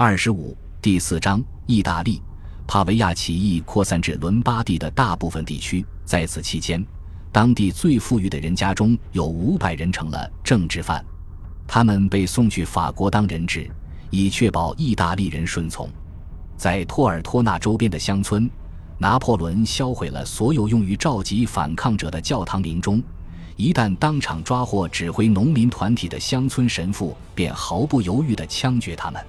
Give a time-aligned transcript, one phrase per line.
[0.00, 2.22] 二十五第四章意大利
[2.68, 6.86] 帕维亚起义扩散至伦巴第的大部分地区，在此期间，
[7.32, 11.04] 当地最富裕的人家中有五百人成了政治犯，
[11.66, 13.68] 他们被送去法国当人质，
[14.08, 15.90] 以确保意大利人顺从。
[16.56, 18.48] 在托尔托纳周边的乡村，
[18.98, 23.02] 拿破仑销毁了所有用于召集反抗者的教堂铃钟。
[23.56, 29.20] 一旦当场抓获指挥农民团体的乡村神父，便毫不犹豫地枪决他们。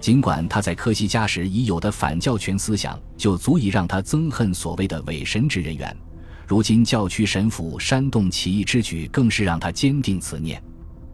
[0.00, 5.94] 尽管他在科西嘉时已有的反教权思想就足以让他憎恨所谓的伪神职人员，
[6.46, 10.62] 如今教区神父煽动起义之举更是让他坚定此念。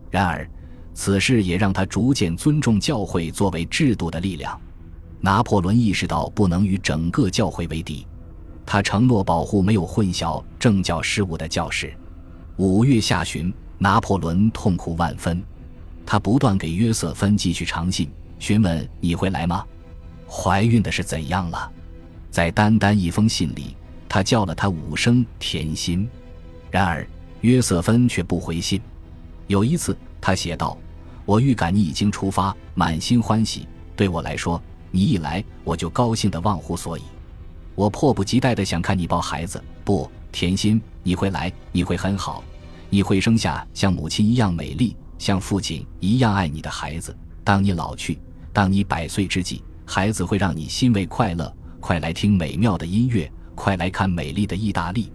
[0.08, 0.48] 然而，
[0.94, 4.58] 此事也让他逐渐尊重教会作为制度的力量。
[5.20, 8.06] 拿破仑意识到不能与整个教会为敌，
[8.64, 11.92] 他承诺保护没有混淆政教事务的教士。
[12.56, 15.42] 五月下旬，拿破仑痛苦万分，
[16.06, 18.08] 他不断给约瑟芬寄去长信，
[18.38, 19.64] 询问你会来吗？
[20.28, 21.70] 怀孕的是怎样了？
[22.30, 23.76] 在单单一封信里，
[24.08, 26.08] 他叫了他五声甜心。
[26.70, 27.06] 然而
[27.40, 28.80] 约瑟芬却不回信。
[29.46, 30.76] 有一次，他写道
[31.24, 33.66] ：“我预感你已经出发，满心欢喜。
[33.94, 37.02] 对我来说，你一来，我就高兴得忘乎所以。
[37.74, 39.62] 我迫不及待地想看你抱孩子。
[39.84, 42.44] 不。”甜心，你会来，你会很好，
[42.90, 47.16] 你会生下像母亲一样美丽、像父亲一样爱你的孩子。
[47.42, 48.18] 当你老去，
[48.56, 51.54] 当你百岁之际，孩子会让你欣慰快乐。
[51.78, 55.12] 快来听美妙的音乐，快来看美丽的意大利。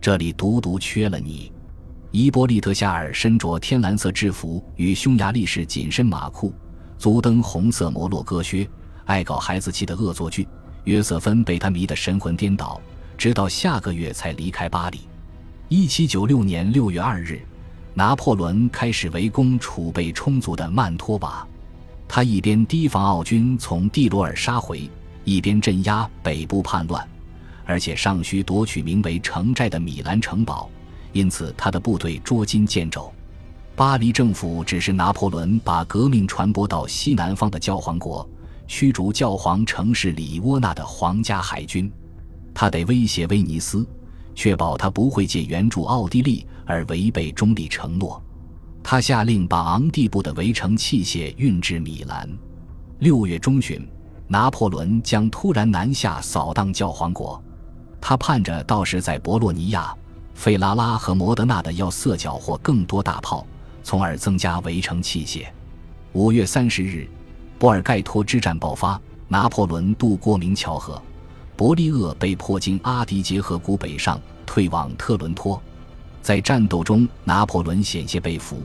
[0.00, 1.52] 这里独独缺了你。
[2.10, 6.52] 伊波利特夏尔身着天蓝色制服与匈牙利式紧身马裤，
[6.98, 8.68] 足蹬红色摩洛哥靴，
[9.04, 10.48] 爱搞孩子气的恶作剧。
[10.82, 12.80] 约瑟芬被他迷得神魂颠倒。
[13.16, 15.02] 直到下个月才离开巴黎。
[15.68, 17.42] 一七九六年六月二日，
[17.94, 21.46] 拿破仑开始围攻储备充足的曼托瓦。
[22.08, 24.88] 他一边提防奥军从蒂罗尔杀回，
[25.24, 27.08] 一边镇压北部叛乱，
[27.64, 30.68] 而且尚需夺取名为城寨的米兰城堡。
[31.12, 33.12] 因此，他的部队捉襟见肘。
[33.74, 38.28] 巴黎政府只是拿破仑把革命传播到西南方的教皇国，
[38.66, 41.90] 驱逐教皇城市里沃纳的皇家海军。
[42.54, 43.86] 他得威胁威尼斯，
[44.34, 48.22] 确保他不会借援助奥地利而违背中立承诺。
[48.82, 52.28] 他下令把昂蒂布的围城器械运至米兰。
[52.98, 53.86] 六月中旬，
[54.26, 57.42] 拿破仑将突然南下扫荡教皇国。
[58.00, 59.94] 他盼着到时在博洛尼亚、
[60.34, 63.46] 费拉拉和摩德纳的要色缴获更多大炮，
[63.84, 65.46] 从而增加围城器械。
[66.12, 67.08] 五月三十日，
[67.58, 71.00] 波尔盖托之战爆发，拿破仑渡过明桥河。
[71.56, 75.62] 伯利厄被迫经阿迪杰河谷北上，退往特伦托。
[76.22, 78.62] 在战斗中，拿破仑险些被俘，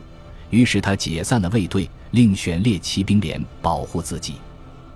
[0.48, 4.34] 于是他解散了卫队，另选列骑兵连保护自己。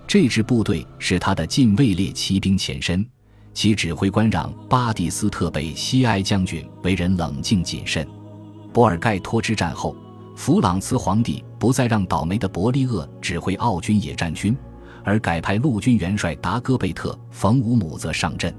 [0.07, 3.05] 这支部队是他的近卫列骑兵前身，
[3.53, 8.07] 其指挥官让巴蒂斯特贝西埃将军为人冷静谨慎。
[8.73, 9.97] 博尔盖托之战后，
[10.37, 14.57] 弗朗茨皇帝不再让倒霉的伯利厄指挥奥军野战军。
[15.05, 18.55] 而改派陆军元帅达戈贝特·冯·乌姆泽上阵。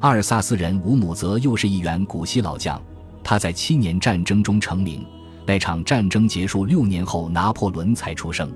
[0.00, 2.82] 阿尔萨斯人乌姆泽又是一员古稀老将，
[3.22, 5.04] 他在七年战争中成名。
[5.46, 8.52] 那场战争结束六年后，拿破仑才出生。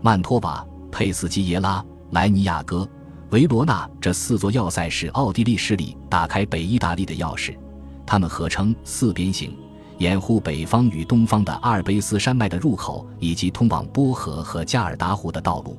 [0.00, 2.88] 曼托瓦、佩斯基耶拉、莱尼亚哥、
[3.30, 7.56] 维罗纳这四座要塞是奥地利势力打开北意大利的钥匙，
[8.06, 9.54] 他们合称四边形，
[9.98, 15.78] 掩护北方与东方的阿尔卑斯山脉的入口以及通往波河和加尔达湖的道路。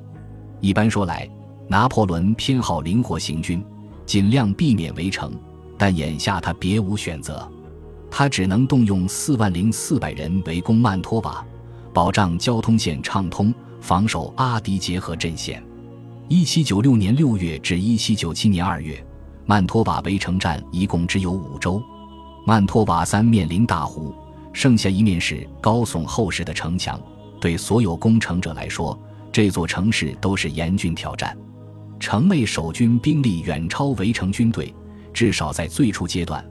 [0.62, 1.28] 一般说来，
[1.68, 3.66] 拿破仑偏好灵活行军，
[4.06, 5.34] 尽量避免围城。
[5.78, 7.52] 但眼下他别无选择，
[8.16, 11.44] 他只能动用四万零四百人围攻曼托瓦，
[11.91, 13.51] 保障交通线畅通，
[13.81, 15.63] 防守阿迪杰河阵线。
[16.28, 19.03] 一七九六年六月至一七九七年二月，
[19.47, 21.81] 曼托瓦围城战一共只有五周。
[22.46, 24.13] 曼托瓦三面临大湖，
[24.53, 27.01] 剩下一面是高耸厚实的城墙，
[27.41, 28.95] 对所有攻城者来说。
[29.31, 31.35] 这座城市都是严峻挑战，
[32.00, 34.71] 城内守军兵力远超围城军队，
[35.12, 36.45] 至少在最初阶段，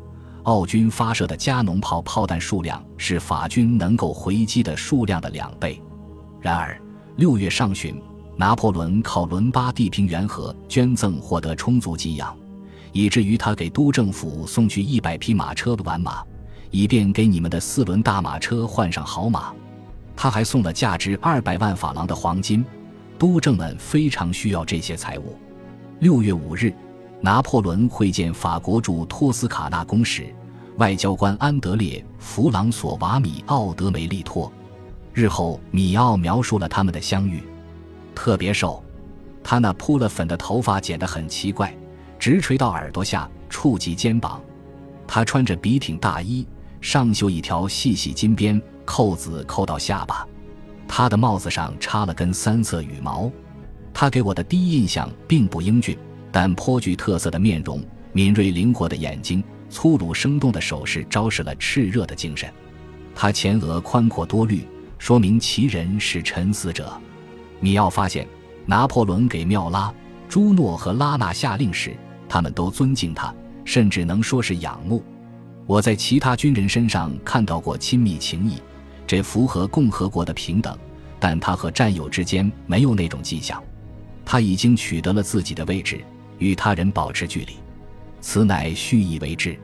[0.45, 5.81] 奥军发射的加农炮炮弹数量是法军能够回击的数量的两倍。
[6.41, 6.77] 然而，
[7.17, 8.01] 六月上旬，
[8.37, 12.37] 拿破仑靠伦巴地平原和捐赠获得充足给养，
[12.91, 16.25] 以至于他给都政府送去一百匹马车的完马，
[16.73, 19.53] 以便给你们的四轮大马车换上好马。
[20.17, 22.65] 他还送了价值二百万法郎的黄金，
[23.17, 25.39] 督政们非常需要这些财物。
[26.01, 26.75] 六月五日，
[27.25, 30.35] 拿破仑会见法国驻托斯卡纳公使、
[30.79, 34.53] 外交官安德烈·弗朗索瓦·米奥德梅利托。
[35.15, 37.41] 日后，米奥描述了他们的相遇。
[38.13, 38.83] 特别瘦。
[39.45, 41.73] 他那铺了粉的头发剪得很奇怪，
[42.19, 44.41] 直垂到耳朵下，触及肩膀。
[45.07, 46.45] 他穿着笔挺大衣，
[46.81, 50.27] 上绣一条细细金边，扣子扣到下巴。
[50.89, 53.31] 他的帽子上插了根三色羽毛。
[53.95, 55.97] 他给我的第一印象并不英俊，
[56.33, 57.81] 但颇具特色的面容、
[58.13, 62.51] 敏锐灵活的眼睛、粗鲁生动的手势，昭示了炽热的精神。
[63.15, 64.67] 他前额宽阔多虑，
[64.99, 66.99] 说明其人是沉思者。
[67.61, 68.27] 米奥发现，
[68.65, 69.93] 拿破仑给缪拉、
[70.29, 71.95] 朱诺和拉纳下令时，
[72.29, 73.33] 他们都尊敬他，
[73.65, 75.05] 甚至能说是仰慕。
[75.67, 78.57] 我在其他军人身上看到过亲密情谊，
[79.07, 80.77] 这符合共和国的平等，
[81.21, 83.63] 但他和战友之间没有那种迹象。
[84.25, 86.03] 他已经取得了自己的位置，
[86.43, 87.53] 与他人保持距离，
[88.21, 89.57] 此乃蓄意为之。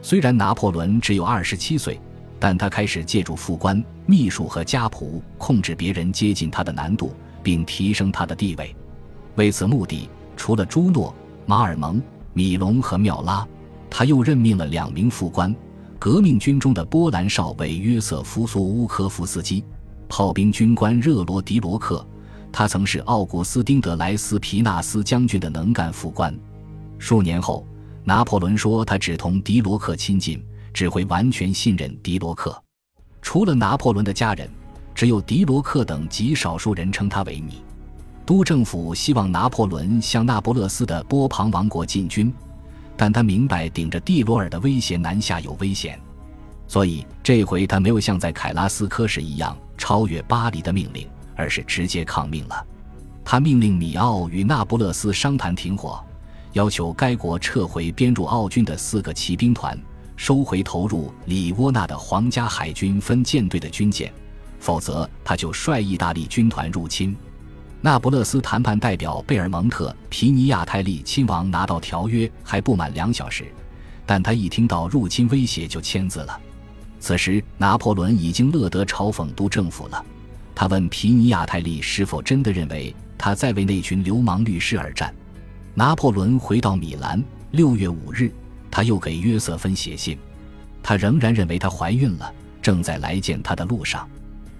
[0.00, 2.00] 虽然拿破仑只有二十七岁，
[2.38, 8.74] 但他开始借助副官、秘书和家仆控制别人接近他的难度，并提升他的地位。
[9.36, 11.14] 为此目的，除了朱诺、
[11.46, 13.46] 马尔蒙、米隆和缪拉，
[13.90, 15.54] 他又任命了两名副官：
[15.98, 19.64] 革命军中的波兰少尉约瑟夫·苏乌科夫斯基，
[20.08, 22.06] 炮兵军官热罗迪罗克。
[22.56, 26.32] 他曾是奥古斯丁·德莱斯皮纳斯将军的能干副官。
[27.00, 27.66] 数年后，
[28.04, 30.40] 拿破仑说他只同迪罗克亲近，
[30.72, 32.56] 只会完全信任迪罗克。
[33.20, 34.48] 除了拿破仑的家人，
[34.94, 37.60] 只有迪罗克等极少数人称他为你。
[38.24, 42.32] 都政府希望拿破仑向那不勒斯的波旁王国进军，
[42.96, 45.98] 但他明白顶着蒂罗尔的威胁南下有危险，
[46.68, 51.04] 所以这回他没有像在凯拉斯科时一样超越巴黎的命令。
[51.36, 52.66] 而是直接抗命了。
[53.24, 55.98] 他命令米奥与那不勒斯商谈停火，
[56.52, 59.78] 要求该国撤回编入奥军的四个骑兵团，
[60.14, 64.12] 收回投入里沃纳的皇家海军分舰队的军舰，
[64.60, 67.16] 否则他就率意大利军团入侵。
[67.80, 73.44] 那不勒斯谈判代表贝尔蒙特·皮尼亚泰利亲王拿到条约还不满两小时，
[74.06, 76.40] 但他一听到入侵威胁就签字了。
[76.98, 80.04] 此时拿破仑已经乐得嘲讽都政府了。
[80.54, 85.12] 他问皮尼亚泰利是否真的认为他在为那群流氓律师而战。
[85.74, 88.30] 拿破仑回到米兰，六月五日，
[88.70, 90.16] 他又给约瑟芬写信。
[90.82, 94.08] 他仍然认为她怀孕了，正在来见他的路上。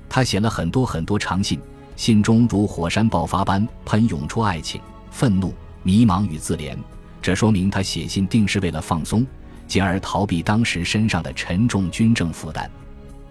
[0.09, 1.61] 他写了很多很多长信，
[1.97, 4.81] 信中如火山爆发般喷涌出爱情、
[5.11, 6.77] 愤怒、迷茫与自怜。
[7.21, 9.27] 这说明他写信定是为了放松，
[9.69, 12.71] 进而逃避当时身上的沉重军政负担。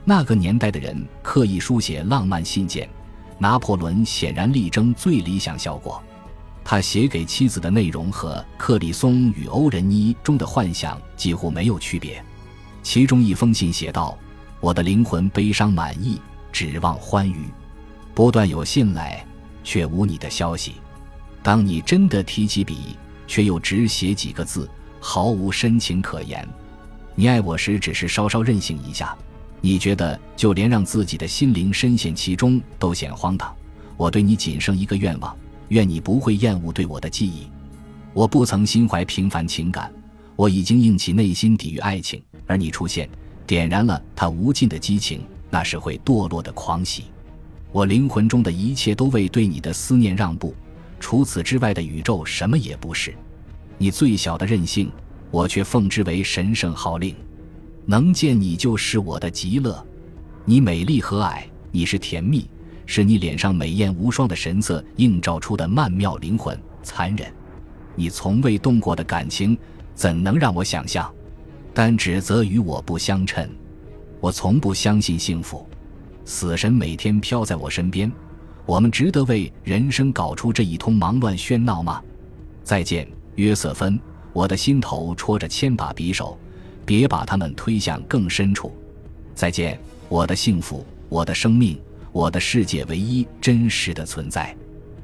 [0.05, 2.89] 那个年代的人刻意书写浪漫信件，
[3.37, 6.01] 拿破仑显然力争最理想效果。
[6.65, 12.23] 他写给妻子的内容和克里松与欧仁妮中的幻想几乎没有区别。
[12.81, 14.17] 其中一封信写道
[14.59, 16.19] ：“我的灵魂悲伤满意，
[16.51, 17.45] 指望欢愉。
[18.13, 19.25] 不断有信来，
[19.63, 20.75] 却无你的消息。
[21.41, 26.47] 当你真的提起笔，却又只写几个字，毫无深情可言。
[27.15, 29.17] 你爱我时，只是稍稍任性一下。”
[29.65, 33.55] 你觉得就连让自己的心灵深陷其中都显荒唐。
[33.95, 35.33] 我对你仅剩一个愿望，
[35.69, 37.47] 愿你不会厌恶对我的记忆。
[38.13, 39.89] 我不曾心怀平凡情感，
[40.35, 43.09] 我已经硬起内心抵御爱情，而你出现，
[43.47, 47.05] 点燃了它无尽的激情，那是会堕落的狂喜。
[47.71, 50.53] 我灵魂中的一切都为对你的思念让步，
[50.99, 53.15] 除此之外的宇宙什么也不是。
[53.77, 54.91] 你最小的任性，
[55.31, 57.15] 我却奉之为神圣号令。
[57.85, 59.85] 能见你就是我的极乐，
[60.45, 62.47] 你美丽和蔼，你是甜蜜，
[62.85, 66.57] 是你脸上美艳无双的神色映照出的曼妙灵魂。
[66.81, 67.31] 残忍，
[67.95, 69.57] 你从未动过的感情，
[69.93, 71.11] 怎能让我想象？
[71.73, 73.49] 但指责与我不相称。
[74.21, 75.67] 我从不相信幸福，
[76.23, 78.09] 死神每天飘在我身边。
[78.65, 82.01] 我们值得为人生搞出这一通忙乱喧闹吗？
[82.63, 83.99] 再见，约瑟芬。
[84.31, 86.37] 我的心头戳着千把匕首。
[86.85, 88.75] 别把他们推向更深处。
[89.35, 91.79] 再见，我的幸福，我的生命，
[92.11, 94.55] 我的世界唯一真实的存在。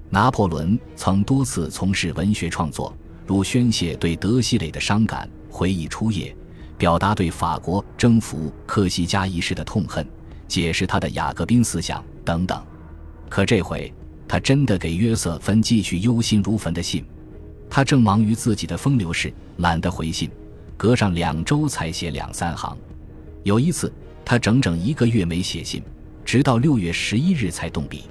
[0.09, 2.95] 拿破仑曾多次从事文学创作，
[3.25, 6.35] 如宣泄对德西雷的伤感，回忆初夜，
[6.77, 10.05] 表达对法国征服克西嘉一世的痛恨，
[10.47, 12.63] 解释他的雅各宾思想等等。
[13.29, 13.93] 可这回，
[14.27, 17.05] 他真的给约瑟芬寄去忧心如焚的信。
[17.69, 20.27] 他正忙于自己的风流事，懒得回信。
[20.79, 22.77] 隔上两周才写两三行，
[23.43, 23.91] 有一次
[24.23, 25.83] 他整整一个月没写信，
[26.23, 28.05] 直到六月十一日才动笔。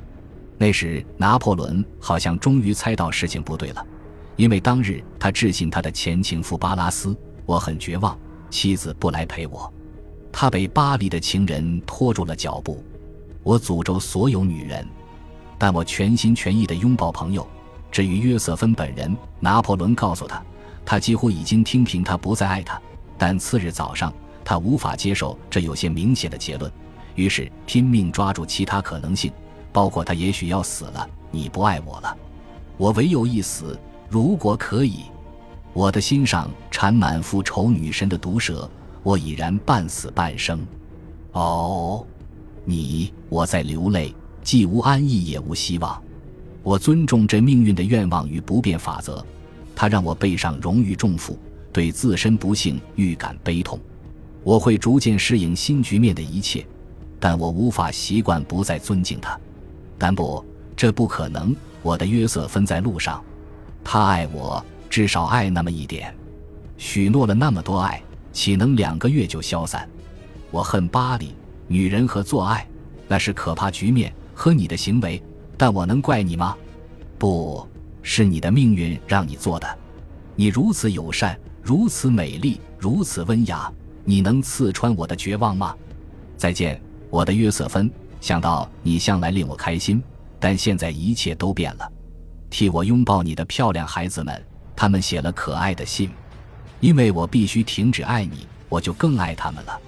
[0.59, 3.87] 那时拿破仑好像终于猜到事情不对了，
[4.37, 8.15] 因为当日他致信他的前情妇巴拉斯：“我很绝望，
[8.51, 9.73] 妻子不来陪我，
[10.31, 12.85] 他被巴黎的情人拖住了脚步。
[13.43, 14.87] 我诅咒所有女人。”
[15.57, 17.49] 但我全心全意地拥抱朋友。
[17.91, 20.41] 至于约瑟芬本人，拿破仑告诉他，
[20.89, 22.81] 他几乎已经听凭他不再爱他。
[23.19, 24.11] 但次日早上，
[24.43, 26.73] 他无法接受这有些明显的结论，
[27.15, 29.31] 于是拼命抓住其他可能性，
[29.71, 31.07] 包括他也许要死了。
[31.31, 32.17] 你不爱我了，
[32.79, 33.79] 我唯有一死。
[34.09, 35.01] 如果可以，
[35.75, 38.67] 我的心上缠满复仇女神的毒蛇，
[39.03, 40.67] 我已然半死半生。
[41.33, 42.03] 哦，
[42.65, 46.03] 你，我在流泪，既无安逸也无希望。
[46.63, 49.23] 我尊重这命运的愿望与不变法则，
[49.81, 51.39] 他让我背上荣誉重负，
[51.73, 53.79] 对自身不幸预感悲痛。
[54.43, 56.67] 我会逐渐适应新局面的一切，
[57.21, 59.39] 但我无法习惯不再尊敬他。
[59.97, 60.45] 但不，
[60.77, 61.55] 这不可能。
[61.81, 63.23] 我的约瑟芬在路上，
[63.85, 66.13] 他爱我，至少爱那么一点。
[66.77, 69.89] 许诺了那么多爱，岂能两个月就消散？
[70.51, 71.33] 我恨巴黎，
[71.69, 72.67] 女人和做爱，
[73.07, 75.23] 那是可怕局面和你的行为。
[75.57, 76.57] 但我能怪你吗？
[77.17, 77.65] 不
[78.11, 79.79] 是你的命运让你做的。
[80.35, 83.71] 你如此友善，如此美丽，如此温雅，
[84.03, 85.77] 你能刺穿我的绝望吗？
[86.35, 87.91] 再见，我的约瑟芬。
[88.19, 90.03] 想到你向来令我开心，
[90.41, 91.93] 但现在一切都变了。
[92.49, 94.43] 替我拥抱你的漂亮孩子们，
[94.75, 96.09] 他们写了可爱的信。
[96.81, 99.79] 因为我必须停止爱你，我就更爱他们了。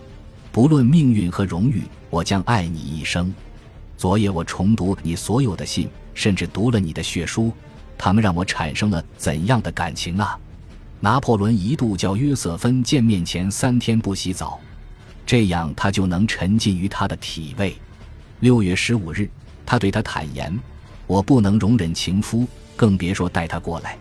[0.52, 3.32] 不论命运和荣誉，我将爱你一生。
[3.96, 7.50] 昨夜我重读你所有的信，甚至读了你的血书，
[8.02, 10.38] 他们让我产生了怎样的感情啊！
[11.00, 14.59] 拿破仑一度叫约瑟芬见面前三天不洗澡，
[15.26, 17.76] 这样他就能沉浸于他的体味。
[18.38, 19.28] 六月十五日，
[19.66, 20.59] 他对他坦言
[21.07, 23.99] ：“我不能容忍情夫，更别说带他过来。”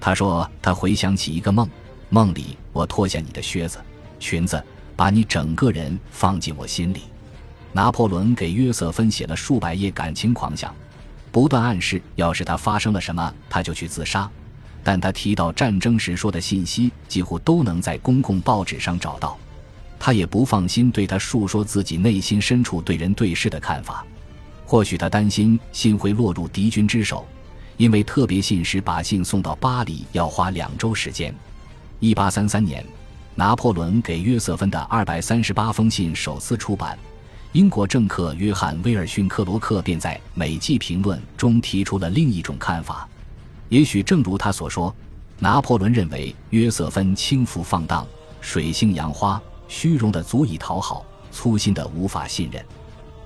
[0.00, 1.68] 他说他回想起一个梦，
[2.10, 3.78] 梦里我脱下你的靴子、
[4.20, 4.62] 裙子，
[4.94, 7.02] 把你整个人放进我心里。
[7.72, 10.72] 拿破仑给约瑟芬写了数百页感情狂想，
[11.32, 14.30] 不断暗示，要是他发生了什么，他就去自杀。
[14.84, 19.38] 但他提到战争时说的信息，几乎都能在公共报纸上找到。
[19.98, 24.04] 他也不放心对他述说自己内心深处对人对事的看法。
[24.66, 27.26] 或许他担心信会落入敌军之手，
[27.76, 31.34] 因为特别信使把信送到巴黎要花两周时间。
[32.00, 32.84] 一八三三年，
[33.34, 36.98] 拿破仑给约瑟芬的二百三十八封信首次出版。
[37.52, 43.06] 英国政客约翰·威尔逊·克罗克便在《美纪评论》中提出了另一种看法。
[43.68, 44.94] 也许正如他所说，
[45.38, 48.06] 拿破仑认为约瑟芬轻浮放荡、
[48.40, 52.64] 水性杨花、虚荣的足以讨好，粗心的无法信任。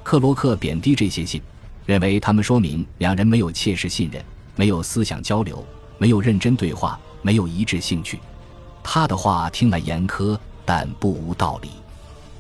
[0.02, 1.40] 克罗克贬低这些信，
[1.85, 4.21] 认为他们说明两人没有切实信任，
[4.56, 5.64] 没有思想交流，
[5.99, 8.18] 没有认真对话，没有一致兴趣。
[8.83, 11.71] 他的话听来严苛，但不无道理。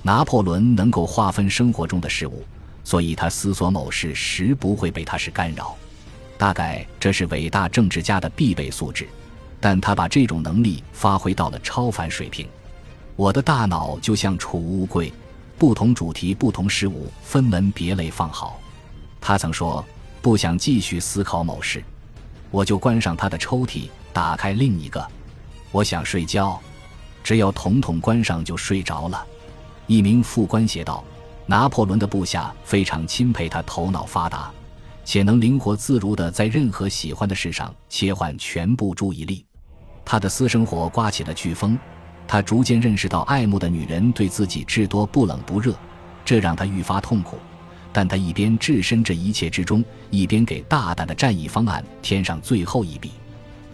[0.06, 2.44] 拿破仑能够划分生活中的事物，
[2.84, 5.74] 所以他思索某事时不会被他事干扰。
[6.38, 9.08] 大概这是伟大政治家的必备素质，
[9.58, 12.46] 但他把这种能力发挥到了超凡水平。
[13.16, 15.12] 我的大脑就像储物柜，
[15.58, 18.60] 不同主题、不同事物分门别类放好。
[19.20, 19.84] 他曾说，
[20.22, 21.82] 不想继续思考某事，
[22.52, 25.04] 我就关上他的抽屉，打开另一个。
[25.72, 26.60] 我想睡觉，
[27.24, 29.26] 只要统统关上就睡着了。
[29.86, 31.04] 一名副官写道
[31.46, 34.50] ：“拿破仑的部下非常钦佩他头脑发达，
[35.04, 39.44] 且能灵活自如地在任何喜欢的事上切换全部注意力。
[40.04, 41.78] 他的私生活刮起了飓风，
[42.26, 45.72] 他逐渐认识到爱慕的女人对自己至多不冷不热，
[46.24, 47.38] 这让他愈发痛苦。
[47.92, 53.12] 但他一边置身这一切之中，一边给大胆的战役方案添上最后一笔。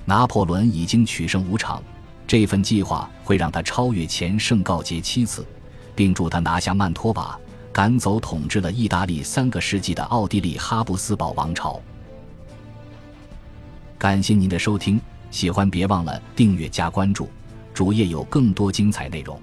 [0.05, 1.83] 拿破仑已经取胜无常，
[2.27, 5.47] 这份计划会让他超越前圣告诫七次。”
[5.95, 7.39] 并助他拿下曼托瓦，
[7.73, 11.81] 赶走统治了意大利三个世纪的奥地利哈布斯堡王朝。
[13.99, 17.29] 感谢您的收听，喜欢别忘了订阅加关注，
[17.73, 19.41] 主页有更多精彩内容。